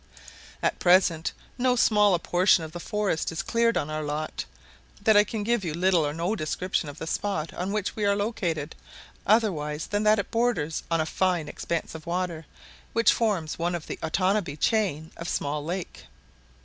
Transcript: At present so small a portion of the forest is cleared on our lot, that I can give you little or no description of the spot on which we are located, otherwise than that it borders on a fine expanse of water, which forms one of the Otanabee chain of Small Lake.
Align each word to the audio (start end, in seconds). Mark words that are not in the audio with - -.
At 0.63 0.79
present 0.79 1.31
so 1.61 1.75
small 1.75 2.15
a 2.15 2.17
portion 2.17 2.63
of 2.63 2.71
the 2.71 2.79
forest 2.79 3.31
is 3.31 3.43
cleared 3.43 3.77
on 3.77 3.91
our 3.91 4.01
lot, 4.01 4.45
that 4.99 5.15
I 5.15 5.23
can 5.23 5.43
give 5.43 5.63
you 5.63 5.75
little 5.75 6.03
or 6.07 6.11
no 6.11 6.35
description 6.35 6.89
of 6.89 6.97
the 6.97 7.05
spot 7.05 7.53
on 7.53 7.71
which 7.71 7.95
we 7.95 8.03
are 8.05 8.15
located, 8.15 8.75
otherwise 9.27 9.85
than 9.85 10.01
that 10.01 10.17
it 10.17 10.31
borders 10.31 10.81
on 10.89 11.01
a 11.01 11.05
fine 11.05 11.47
expanse 11.47 11.93
of 11.93 12.07
water, 12.07 12.47
which 12.93 13.13
forms 13.13 13.59
one 13.59 13.75
of 13.75 13.85
the 13.85 13.99
Otanabee 14.01 14.57
chain 14.57 15.11
of 15.17 15.29
Small 15.29 15.63
Lake. 15.63 16.07